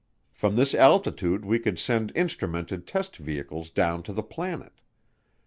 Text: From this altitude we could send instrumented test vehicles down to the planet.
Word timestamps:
From 0.31 0.55
this 0.55 0.73
altitude 0.73 1.45
we 1.45 1.59
could 1.59 1.77
send 1.77 2.11
instrumented 2.15 2.87
test 2.87 3.17
vehicles 3.17 3.69
down 3.69 4.01
to 4.01 4.13
the 4.13 4.23
planet. 4.23 4.81